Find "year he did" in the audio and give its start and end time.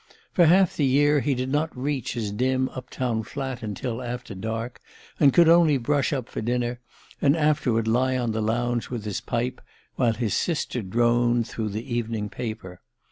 0.83-1.49